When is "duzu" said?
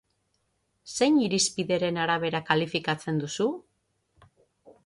3.25-3.51